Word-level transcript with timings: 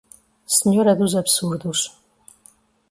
Senhora 0.57 0.95
dos 0.95 1.13
absurdos 1.21 1.79